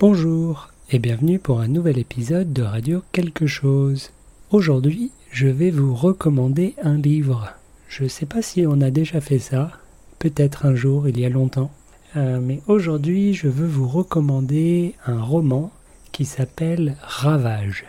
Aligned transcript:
Bonjour 0.00 0.70
et 0.90 0.98
bienvenue 0.98 1.38
pour 1.38 1.60
un 1.60 1.68
nouvel 1.68 1.98
épisode 1.98 2.54
de 2.54 2.62
Radio 2.62 3.02
Quelque 3.12 3.46
chose. 3.46 4.12
Aujourd'hui, 4.50 5.10
je 5.30 5.46
vais 5.46 5.70
vous 5.70 5.94
recommander 5.94 6.74
un 6.82 6.96
livre. 6.96 7.50
Je 7.86 8.04
ne 8.04 8.08
sais 8.08 8.24
pas 8.24 8.40
si 8.40 8.64
on 8.66 8.80
a 8.80 8.90
déjà 8.90 9.20
fait 9.20 9.38
ça, 9.38 9.72
peut-être 10.18 10.64
un 10.64 10.74
jour, 10.74 11.06
il 11.06 11.20
y 11.20 11.26
a 11.26 11.28
longtemps. 11.28 11.70
Euh, 12.16 12.40
mais 12.40 12.62
aujourd'hui, 12.66 13.34
je 13.34 13.48
veux 13.48 13.66
vous 13.66 13.86
recommander 13.86 14.94
un 15.04 15.20
roman 15.20 15.70
qui 16.12 16.24
s'appelle 16.24 16.96
Ravage. 17.02 17.84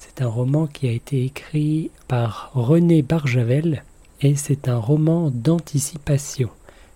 C'est 0.00 0.22
un 0.22 0.28
roman 0.28 0.66
qui 0.66 0.88
a 0.88 0.92
été 0.92 1.24
écrit 1.24 1.92
par 2.08 2.50
René 2.54 3.02
Barjavel 3.02 3.84
et 4.22 4.34
c'est 4.34 4.66
un 4.66 4.78
roman 4.78 5.30
d'anticipation, 5.30 6.50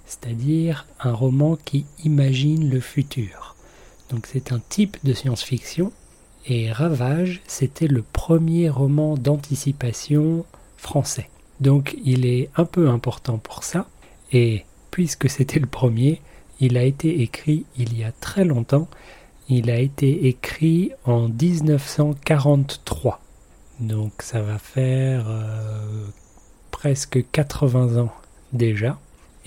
c'est-à-dire 0.05 0.84
un 0.98 1.12
roman 1.12 1.56
qui 1.65 1.87
imagine 2.02 2.69
le 2.69 2.80
futur. 2.80 3.55
Donc 4.11 4.27
c'est 4.27 4.53
un 4.53 4.61
type 4.69 4.97
de 5.05 5.12
science-fiction 5.12 5.93
et 6.47 6.73
Ravage, 6.73 7.43
c'était 7.47 7.89
le 7.89 8.03
premier 8.03 8.69
roman 8.71 9.17
d'anticipation 9.17 10.45
français. 10.77 11.29
Donc 11.61 11.97
il 12.05 12.25
est 12.25 12.51
un 12.57 12.65
peu 12.65 12.89
important 12.89 13.39
pour 13.39 13.65
ça 13.65 13.87
et 14.33 14.65
puisque 14.91 15.29
c'était 15.29 15.61
le 15.61 15.67
premier, 15.67 16.23
il 16.61 16.77
a 16.77 16.84
été 16.84 17.21
écrit 17.23 17.67
il 17.77 17.97
y 17.97 18.05
a 18.05 18.12
très 18.12 18.45
longtemps. 18.45 18.89
Il 19.48 19.71
a 19.71 19.79
été 19.79 20.27
écrit 20.27 20.93
en 21.05 21.29
1943. 21.29 23.20
Donc 23.81 24.12
ça 24.20 24.43
va 24.43 24.59
faire 24.59 25.27
euh, 25.29 26.06
presque 26.70 27.25
80 27.31 28.01
ans 28.03 28.12
déjà. 28.53 28.98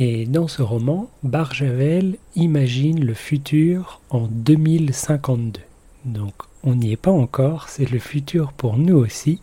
Et 0.04 0.26
dans 0.26 0.48
ce 0.48 0.64
roman, 0.64 1.12
Barjavel 1.22 2.17
imagine 2.36 3.06
le 3.06 3.14
futur 3.14 4.02
en 4.09 4.22
2052. 4.22 5.62
Donc 6.06 6.34
on 6.64 6.73
n'y 6.73 6.92
est 6.92 6.98
pas 6.98 7.12
encore, 7.12 7.70
c'est 7.70 7.88
le 7.88 8.00
futur 8.00 8.52
pour 8.52 8.78
nous 8.78 8.95
aussi. 8.95 9.42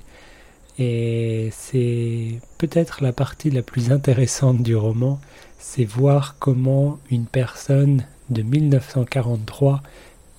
Et 0.76 1.50
c'est 1.52 2.40
peut-être 2.58 3.04
la 3.04 3.12
partie 3.12 3.50
la 3.50 3.62
plus 3.62 3.92
intéressante 3.92 4.60
du 4.60 4.74
roman, 4.74 5.20
c'est 5.60 5.84
voir 5.84 6.34
comment 6.40 6.98
une 7.08 7.26
personne 7.26 8.04
de 8.28 8.42
1943 8.42 9.80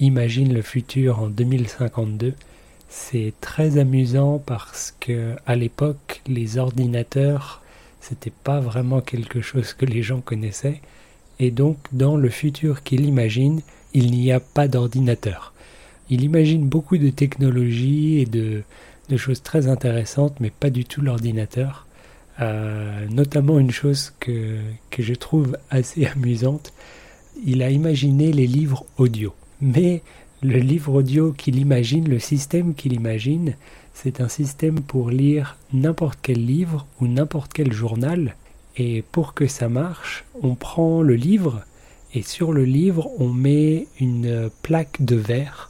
imagine 0.02 0.54
le 0.54 0.62
futur 0.62 1.22
en 1.22 1.30
2052. 1.30 2.34
C'est 2.90 3.32
très 3.40 3.78
amusant 3.78 4.44
parce 4.46 4.94
que 5.00 5.38
à 5.46 5.56
l'époque, 5.56 6.22
les 6.28 6.58
ordinateurs 6.58 7.59
c'était 8.02 8.32
pas 8.32 8.60
vraiment 8.60 9.02
quelque 9.02 9.42
chose 9.42 9.74
que 9.74 9.86
les 9.86 10.02
gens 10.02 10.22
connaissaient, 10.22 10.82
et 11.40 11.52
donc 11.52 11.78
dans 11.92 12.18
le 12.18 12.30
futur 12.30 12.84
qu'il 12.84 13.06
imagine, 13.06 13.62
il 13.94 14.12
n'y 14.12 14.32
a 14.32 14.40
pas 14.40 14.68
d'ordinateur. 14.68 15.54
Il 16.10 16.24
imagine 16.24 16.68
beaucoup 16.68 16.98
de 16.98 17.10
technologies 17.10 18.20
et 18.20 18.26
de, 18.26 18.64
choses 19.18 19.42
très 19.42 19.68
intéressantes, 19.68 20.40
mais 20.40 20.50
pas 20.50 20.70
du 20.70 20.86
tout 20.86 21.02
l'ordinateur. 21.02 21.88
Euh, 22.42 23.06
notamment 23.10 23.60
une 23.60 23.72
chose 23.72 24.14
que, 24.20 24.60
que 24.92 25.04
je 25.04 25.14
trouve 25.14 25.58
assez 25.70 26.06
amusante, 26.16 26.74
il 27.46 27.64
a 27.64 27.70
imaginé 27.70 28.32
les 28.32 28.48
livres 28.48 28.86
audio. 28.98 29.34
Mais 29.62 30.02
le 30.42 30.58
livre 30.58 30.94
audio 30.94 31.34
qu'il 31.34 31.58
imagine, 31.58 32.08
le 32.08 32.20
système 32.20 32.74
qu'il 32.74 32.94
imagine, 32.94 33.56
c'est 34.02 34.22
un 34.22 34.30
système 34.30 34.80
pour 34.80 35.10
lire 35.10 35.58
n'importe 35.74 36.20
quel 36.22 36.46
livre 36.46 36.88
ou 37.02 37.08
n'importe 37.08 37.52
quel 37.52 37.74
journal. 37.74 38.36
Et 38.78 39.04
pour 39.12 39.34
que 39.34 39.46
ça 39.46 39.68
marche, 39.68 40.24
on 40.42 40.56
prend 40.56 41.02
le 41.02 41.16
livre 41.16 41.64
et 42.14 42.22
sur 42.22 42.54
le 42.54 42.64
livre, 42.64 43.10
on 43.20 43.28
met 43.28 43.88
une 44.00 44.50
plaque 44.64 45.04
de 45.04 45.18
verre. 45.18 45.70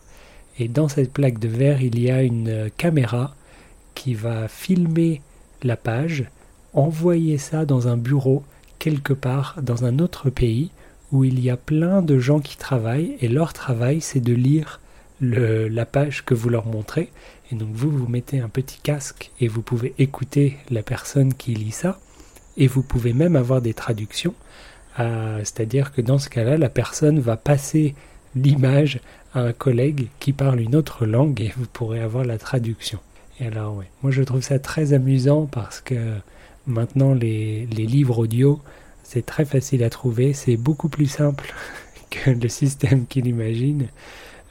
Et 0.60 0.68
dans 0.68 0.88
cette 0.88 1.12
plaque 1.12 1.40
de 1.40 1.48
verre, 1.48 1.82
il 1.82 2.00
y 2.00 2.12
a 2.12 2.22
une 2.22 2.70
caméra 2.78 3.34
qui 3.96 4.14
va 4.14 4.48
filmer 4.48 5.22
la 5.64 5.76
page, 5.76 6.26
envoyer 6.74 7.40
ça 7.40 7.66
dans 7.66 7.88
un 7.88 7.98
bureau 7.98 8.44
quelque 8.78 9.14
part 9.14 9.56
dans 9.62 9.86
un 9.86 9.98
autre 9.98 10.30
pays 10.30 10.70
où 11.12 11.24
il 11.24 11.40
y 11.40 11.50
a 11.50 11.58
plein 11.58 12.04
de 12.04 12.20
gens 12.20 12.40
qui 12.40 12.58
travaillent 12.58 13.18
et 13.22 13.28
leur 13.28 13.54
travail 13.54 14.02
c'est 14.02 14.22
de 14.22 14.34
lire 14.34 14.80
la 15.22 15.86
page 15.86 16.24
que 16.24 16.34
vous 16.34 16.50
leur 16.50 16.66
montrez. 16.66 17.10
Et 17.52 17.56
donc 17.56 17.70
vous, 17.74 17.90
vous 17.90 18.08
mettez 18.08 18.40
un 18.40 18.50
petit 18.50 18.80
casque 18.82 19.32
et 19.40 19.48
vous 19.48 19.62
pouvez 19.62 19.94
écouter 19.98 20.58
la 20.70 20.84
personne 20.84 21.34
qui 21.34 21.54
lit 21.54 21.72
ça. 21.72 22.00
Et 22.58 22.68
vous 22.68 22.84
pouvez 22.84 23.14
même 23.14 23.36
avoir 23.36 23.62
des 23.62 23.74
traductions. 23.74 24.34
Euh, 25.00 25.40
c'est-à-dire 25.40 25.92
que 25.92 26.02
dans 26.02 26.18
ce 26.18 26.30
cas-là, 26.30 26.58
la 26.58 26.70
personne 26.70 27.20
va 27.20 27.38
passer 27.38 27.96
l'image 28.36 29.00
à 29.34 29.42
un 29.42 29.54
collègue 29.54 30.08
qui 30.20 30.34
parle 30.34 30.60
une 30.60 30.76
autre 30.76 31.06
langue 31.06 31.42
et 31.42 31.54
vous 31.56 31.66
pourrez 31.66 32.02
avoir 32.02 32.26
la 32.26 32.38
traduction. 32.38 33.00
Et 33.40 33.48
alors, 33.48 33.78
ouais, 33.78 33.90
moi 34.04 34.12
je 34.12 34.22
trouve 34.22 34.42
ça 34.42 34.60
très 34.60 34.94
amusant 34.94 35.46
parce 35.46 35.80
que 35.80 36.16
maintenant 36.68 37.14
les 37.14 37.66
livres 37.66 38.20
audio, 38.20 38.60
c'est 39.04 39.26
très 39.26 39.46
facile 39.46 39.84
à 39.84 39.90
trouver, 39.90 40.34
c'est 40.34 40.58
beaucoup 40.58 40.90
plus 40.90 41.08
simple 41.08 41.54
que 42.10 42.32
le 42.32 42.50
système 42.50 43.06
qu'il 43.08 43.28
imagine 43.28 43.88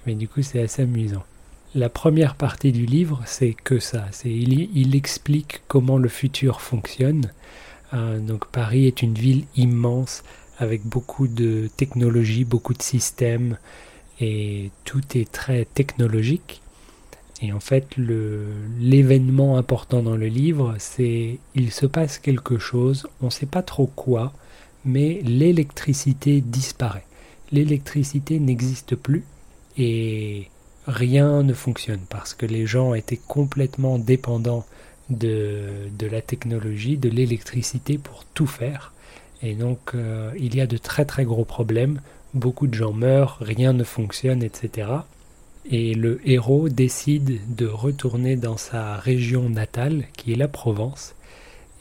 mais 0.09 0.15
du 0.15 0.27
coup 0.27 0.43
c'est 0.43 0.63
assez 0.63 0.83
amusant. 0.83 1.25
La 1.75 1.91
première 1.91 2.35
partie 2.35 2.73
du 2.73 2.87
livre, 2.87 3.21
c'est 3.27 3.53
que 3.53 3.79
ça. 3.79 4.07
Il, 4.25 4.97
explique 4.97 5.61
comment 5.69 5.99
le 5.99 6.09
futur 6.09 6.63
fonctionne. 6.63 7.31
Euh, 7.93 8.19
donc 8.21 8.47
Paris 8.47 8.87
est 8.87 9.03
une 9.03 9.13
ville 9.13 9.45
immense 9.55 10.23
avec 10.59 10.83
beaucoup 10.87 11.29
de 11.29 11.69
technologies, 11.77 12.45
beaucoup 12.45 12.73
de 12.73 12.83
systèmes 12.83 13.59
et 14.19 14.71
tout 14.85 15.03
est 15.15 15.31
très 15.31 15.67
technologique. 15.67 16.63
Et 17.43 17.53
en 17.53 17.61
fait, 17.61 17.97
l'événement 17.99 19.59
important 19.59 20.03
dans 20.03 20.17
le 20.17 20.27
livre, 20.27 20.75
c'est 20.79 21.39
il 21.55 21.71
se 21.71 21.85
passe 21.87 22.19
quelque 22.19 22.59
chose, 22.59 23.07
on 23.21 23.27
ne 23.27 23.31
sait 23.31 23.47
pas 23.47 23.63
trop 23.63 23.87
quoi, 23.87 24.33
mais 24.87 25.21
l'électricité 25.23 26.41
disparaît. 26.41 27.05
L'électricité 27.53 28.41
n'existe 28.41 28.97
plus 28.97 29.25
et 29.77 30.49
rien 30.89 31.43
ne 31.43 31.53
fonctionne 31.53 32.01
parce 32.09 32.35
que 32.35 32.47
les 32.47 32.67
gens 32.67 32.95
étaient 32.95 33.21
complètement 33.29 33.99
dépendants 33.99 34.65
de, 35.11 35.89
la 36.01 36.21
technologie, 36.23 36.97
de 36.97 37.09
l'électricité 37.09 37.99
pour 37.99 38.25
tout 38.35 38.47
faire. 38.47 38.93
Et 39.43 39.55
donc 39.55 39.93
euh, 39.95 40.33
il 40.39 40.57
y 40.57 40.61
a 40.61 40.67
de 40.67 40.79
très 40.79 41.05
très 41.05 41.25
gros 41.25 41.45
problèmes, 41.45 42.01
beaucoup 42.35 42.67
de 42.67 42.75
gens 42.75 42.93
meurent, 42.93 43.39
rien 43.41 43.73
ne 43.73 43.85
fonctionne, 43.85 44.43
etc. 44.43 44.89
Et 45.71 45.95
le 45.95 46.21
héros 46.29 46.69
décide 46.69 47.39
de 47.55 47.67
retourner 47.67 48.37
dans 48.37 48.57
sa 48.57 48.97
région 48.97 49.51
natale, 49.51 50.05
qui 50.17 50.33
est 50.33 50.37
la 50.37 50.49
Provence. 50.49 51.15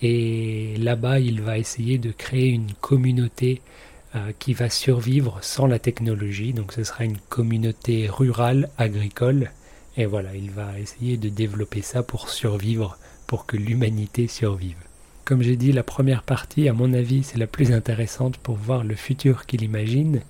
Et 0.02 0.76
là-bas, 0.78 1.20
il 1.20 1.42
va 1.42 1.58
essayer 1.58 1.98
de 1.98 2.12
créer 2.12 2.50
une 2.50 2.74
communauté 2.82 3.62
euh, 4.16 4.32
qui 4.40 4.54
va 4.54 4.70
survivre 4.70 5.40
sans 5.42 5.68
la 5.68 5.80
technologie. 5.80 6.54
Donc 6.54 6.74
ce 6.74 6.84
sera 6.84 7.04
une 7.04 7.18
communauté 7.30 8.08
rurale, 8.10 8.70
agricole. 8.78 9.52
Et 9.98 10.06
voilà, 10.06 10.36
il 10.36 10.52
va 10.52 10.80
essayer 10.80 11.18
de 11.18 11.30
développer 11.30 11.82
ça 11.82 12.04
pour 12.04 12.30
survivre, 12.30 12.98
pour 13.26 13.46
que 13.46 13.58
l'humanité 13.58 14.28
survive. 14.28 14.78
Comme 15.26 15.42
j'ai 15.42 15.58
dit, 15.58 15.74
la 15.74 15.84
première 15.84 16.24
partie, 16.24 16.70
à 16.70 16.74
mon 16.74 16.94
avis, 16.94 17.24
c'est 17.24 17.38
la 17.38 17.48
plus 17.48 17.74
intéressante 17.74 18.38
pour 18.38 18.56
voir 18.56 18.86
le 18.86 18.96
futur 18.96 19.46
qu'il 19.46 19.62
imagine. 19.62 20.22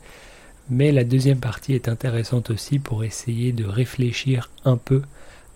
Mais 0.69 0.91
la 0.91 1.03
deuxième 1.03 1.39
partie 1.39 1.73
est 1.73 1.87
intéressante 1.87 2.49
aussi 2.49 2.79
pour 2.79 3.03
essayer 3.03 3.51
de 3.51 3.65
réfléchir 3.65 4.49
un 4.65 4.77
peu 4.77 5.03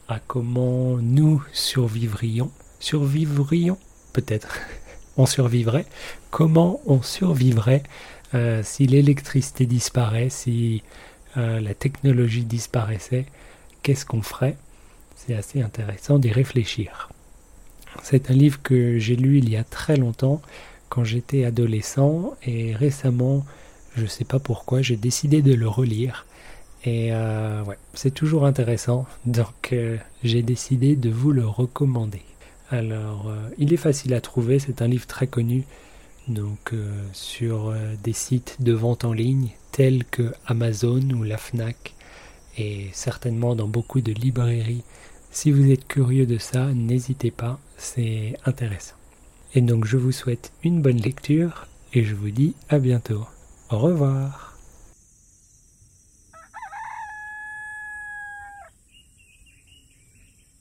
à 0.07 0.19
comment 0.19 0.97
nous 0.97 1.43
survivrions. 1.53 2.51
Survivrions 2.79 3.77
Peut-être. 4.13 4.59
on 5.17 5.25
survivrait. 5.25 5.85
Comment 6.29 6.81
on 6.85 7.01
survivrait 7.01 7.83
euh, 8.33 8.61
si 8.63 8.87
l'électricité 8.87 9.65
disparaît, 9.65 10.29
si 10.29 10.83
euh, 11.37 11.59
la 11.59 11.73
technologie 11.73 12.45
disparaissait, 12.45 13.25
qu'est-ce 13.83 14.05
qu'on 14.05 14.21
ferait? 14.21 14.55
C'est 15.15 15.35
assez 15.35 15.61
intéressant 15.61 16.17
d'y 16.17 16.31
réfléchir. 16.31 17.09
C'est 18.03 18.31
un 18.31 18.33
livre 18.33 18.59
que 18.63 18.97
j'ai 18.99 19.15
lu 19.15 19.37
il 19.39 19.49
y 19.49 19.57
a 19.57 19.63
très 19.63 19.97
longtemps, 19.97 20.41
quand 20.89 21.03
j'étais 21.03 21.45
adolescent, 21.45 22.33
et 22.43 22.73
récemment, 22.73 23.45
je 23.95 24.03
ne 24.03 24.07
sais 24.07 24.25
pas 24.25 24.39
pourquoi, 24.39 24.81
j'ai 24.81 24.95
décidé 24.95 25.41
de 25.41 25.53
le 25.53 25.67
relire. 25.67 26.25
Et 26.83 27.09
euh, 27.11 27.63
c'est 27.93 28.13
toujours 28.13 28.45
intéressant, 28.45 29.05
donc 29.25 29.75
j'ai 30.23 30.41
décidé 30.41 30.95
de 30.95 31.09
vous 31.09 31.31
le 31.31 31.45
recommander. 31.45 32.23
Alors, 32.71 33.31
il 33.57 33.73
est 33.73 33.77
facile 33.77 34.13
à 34.13 34.21
trouver, 34.21 34.57
c'est 34.57 34.81
un 34.81 34.87
livre 34.87 35.05
très 35.05 35.27
connu, 35.27 35.65
donc 36.27 36.73
euh, 36.73 36.89
sur 37.13 37.69
euh, 37.69 37.95
des 38.03 38.13
sites 38.13 38.57
de 38.61 38.73
vente 38.73 39.05
en 39.05 39.13
ligne 39.13 39.49
tels 39.71 40.05
que 40.05 40.33
Amazon 40.45 41.01
ou 41.11 41.23
la 41.23 41.37
Fnac 41.37 41.93
et 42.57 42.87
certainement 42.93 43.55
dans 43.55 43.67
beaucoup 43.67 44.01
de 44.01 44.11
librairies. 44.11 44.83
Si 45.31 45.51
vous 45.51 45.71
êtes 45.71 45.87
curieux 45.87 46.25
de 46.25 46.37
ça, 46.37 46.71
n'hésitez 46.73 47.31
pas, 47.31 47.59
c'est 47.77 48.35
intéressant. 48.45 48.95
Et 49.55 49.61
donc 49.61 49.85
je 49.85 49.97
vous 49.97 50.11
souhaite 50.11 50.51
une 50.63 50.81
bonne 50.81 50.97
lecture 50.97 51.67
et 51.93 52.03
je 52.03 52.15
vous 52.15 52.31
dis 52.31 52.53
à 52.69 52.79
bientôt. 52.79 53.25
Au 53.69 53.79
revoir 53.79 54.50